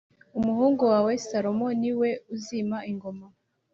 [0.39, 3.25] umuhungu wawe salomo ni we uzima ingoma